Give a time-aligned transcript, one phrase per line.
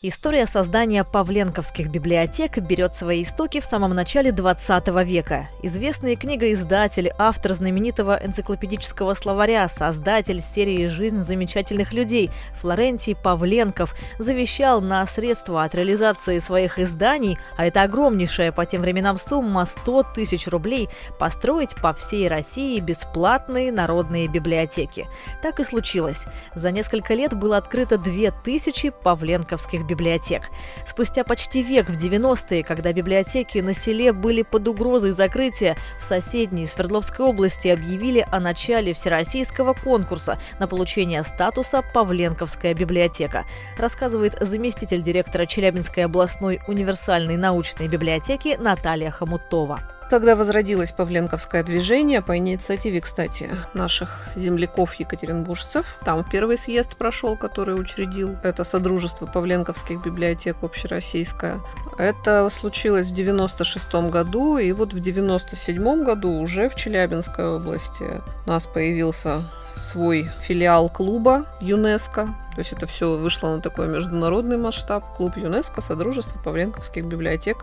[0.00, 5.48] История создания павленковских библиотек берет свои истоки в самом начале 20 века.
[5.64, 12.30] Известный книгоиздатель, автор знаменитого энциклопедического словаря, создатель серии «Жизнь замечательных людей»
[12.60, 19.18] Флорентий Павленков завещал на средства от реализации своих изданий, а это огромнейшая по тем временам
[19.18, 20.88] сумма 100 тысяч рублей,
[21.18, 25.08] построить по всей России бесплатные народные библиотеки.
[25.42, 26.26] Так и случилось.
[26.54, 30.50] За несколько лет было открыто 2000 павленковских библиотек.
[30.86, 36.66] Спустя почти век, в 90-е, когда библиотеки на селе были под угрозой закрытия, в соседней
[36.66, 43.44] Свердловской области объявили о начале всероссийского конкурса на получение статуса «Павленковская библиотека»,
[43.76, 49.97] рассказывает заместитель директора Челябинской областной универсальной научной библиотеки Наталья Хомутова.
[50.08, 58.36] Когда возродилось Павленковское движение, по инициативе, кстати, наших земляков-екатеринбуржцев, там первый съезд прошел, который учредил
[58.42, 61.60] это Содружество Павленковских библиотек общероссийское.
[61.98, 68.48] Это случилось в 96 году, и вот в 97 году уже в Челябинской области у
[68.48, 69.42] нас появился
[69.76, 72.34] свой филиал клуба ЮНЕСКО.
[72.52, 75.16] То есть это все вышло на такой международный масштаб.
[75.16, 77.58] Клуб ЮНЕСКО, Содружество Павленковских библиотек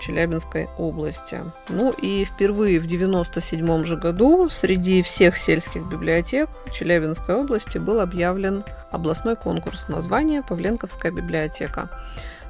[0.00, 1.40] Челябинской области.
[1.68, 8.64] Ну и впервые в 1997 же году среди всех сельских библиотек Челябинской области был объявлен
[8.90, 11.90] областной конкурс названия «Павленковская библиотека».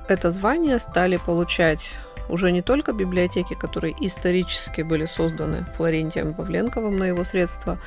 [0.09, 7.05] Это звание стали получать уже не только библиотеки, которые исторически были созданы Флорентием Павленковым на
[7.05, 7.79] его средства,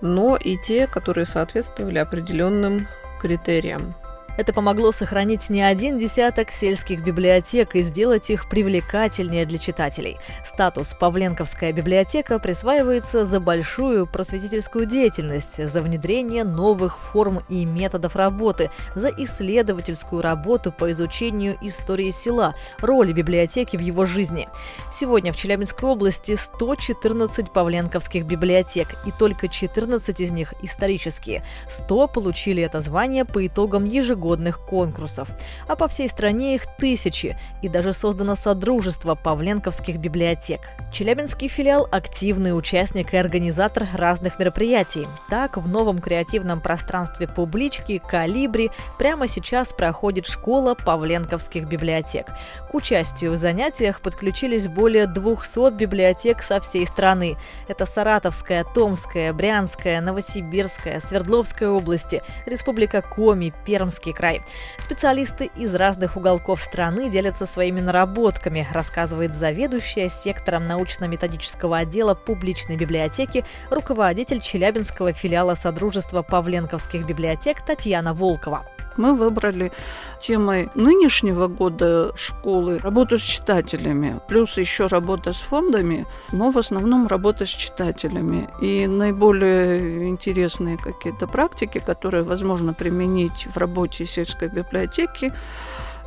[0.00, 2.88] но и те, которые соответствовали определенным
[3.20, 3.94] критериям.
[4.40, 10.16] Это помогло сохранить не один десяток сельских библиотек и сделать их привлекательнее для читателей.
[10.46, 18.70] Статус «Павленковская библиотека» присваивается за большую просветительскую деятельность, за внедрение новых форм и методов работы,
[18.94, 24.48] за исследовательскую работу по изучению истории села, роли библиотеки в его жизни.
[24.90, 31.44] Сегодня в Челябинской области 114 павленковских библиотек, и только 14 из них исторические.
[31.68, 35.28] 100 получили это звание по итогам ежегодного ежегодных конкурсов.
[35.68, 40.60] А по всей стране их тысячи, и даже создано Содружество Павленковских библиотек.
[40.92, 45.06] Челябинский филиал– активный участник и организатор разных мероприятий.
[45.28, 52.26] Так, в новом креативном пространстве публички «Калибри» прямо сейчас проходит школа Павленковских библиотек.
[52.70, 57.36] К участию в занятиях подключились более 200 библиотек со всей страны.
[57.68, 64.42] Это Саратовская, Томская, Брянская, Новосибирская, Свердловская области, Республика Коми, Пермский, Алтайский край.
[64.78, 73.44] Специалисты из разных уголков страны делятся своими наработками, рассказывает заведующая сектором научно-методического отдела публичной библиотеки,
[73.70, 78.64] руководитель Челябинского филиала Содружества Павленковских библиотек Татьяна Волкова
[78.96, 79.72] мы выбрали
[80.18, 87.06] темой нынешнего года школы работу с читателями, плюс еще работа с фондами, но в основном
[87.06, 88.48] работа с читателями.
[88.60, 95.32] И наиболее интересные какие-то практики, которые возможно применить в работе сельской библиотеки,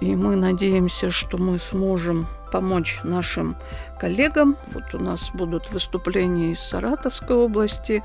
[0.01, 3.55] и мы надеемся, что мы сможем помочь нашим
[3.99, 4.55] коллегам.
[4.73, 8.03] Вот у нас будут выступления из Саратовской области,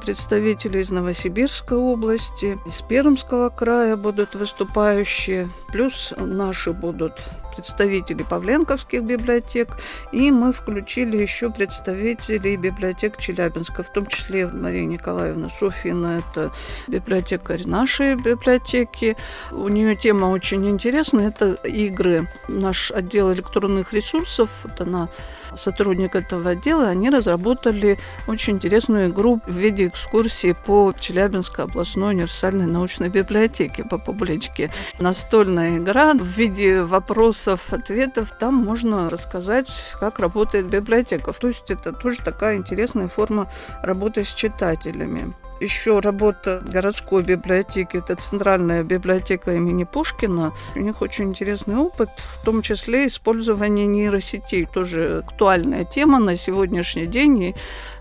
[0.00, 7.20] представители из Новосибирской области, из Пермского края будут выступающие, плюс наши будут
[7.54, 9.76] представители Павленковских библиотек,
[10.12, 16.52] и мы включили еще представителей библиотек Челябинска, в том числе Мария Николаевна Софьина, это
[16.88, 19.16] библиотекарь нашей библиотеки.
[19.50, 22.28] У нее тема очень интересная, это игры.
[22.48, 25.08] Наш отдел электронных ресурсов, вот она
[25.54, 32.66] сотрудник этого отдела, они разработали очень интересную игру в виде экскурсии по Челябинской областной универсальной
[32.66, 34.70] научной библиотеке по публичке.
[34.98, 38.32] Настольная игра в виде вопросов, ответов.
[38.38, 39.68] Там можно рассказать,
[39.98, 41.32] как работает библиотека.
[41.32, 43.50] То есть это тоже такая интересная форма
[43.82, 50.52] работы с читателями еще работа городской библиотеки, это центральная библиотека имени Пушкина.
[50.74, 54.66] У них очень интересный опыт, в том числе использование нейросетей.
[54.66, 57.54] Тоже актуальная тема на сегодняшний день, и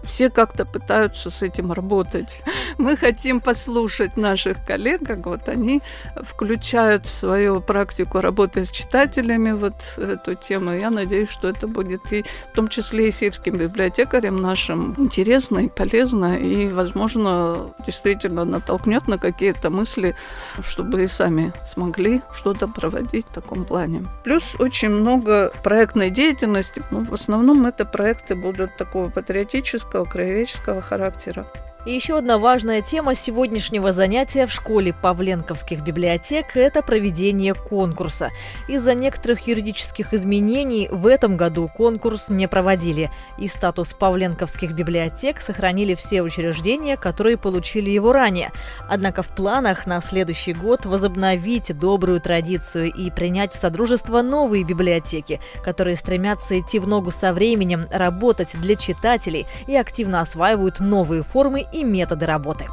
[0.03, 2.41] все как-то пытаются с этим работать.
[2.77, 5.81] Мы хотим послушать наших коллег, как вот они
[6.15, 10.71] включают в свою практику работы с читателями вот эту тему.
[10.71, 15.67] Я надеюсь, что это будет и в том числе и сельским библиотекарям нашим интересно и
[15.67, 17.48] полезно, и, возможно,
[17.85, 20.15] действительно натолкнет на какие-то мысли,
[20.61, 24.05] чтобы и сами смогли что-то проводить в таком плане.
[24.23, 26.83] Плюс очень много проектной деятельности.
[26.91, 31.45] Ну, в основном это проекты будут такого патриотического, краеведческого характера.
[31.85, 38.31] И еще одна важная тема сегодняшнего занятия в школе Павленковских библиотек– это проведение конкурса.
[38.67, 45.95] Из-за некоторых юридических изменений в этом году конкурс не проводили, и статус Павленковских библиотек сохранили
[45.95, 48.51] все учреждения, которые получили его ранее.
[48.89, 55.39] Однако в планах на следующий год возобновить добрую традицию и принять в Содружество новые библиотеки,
[55.63, 61.68] которые стремятся идти в ногу со временем, работать для читателей и активно осваивают новые формы
[61.71, 62.67] и методы работы.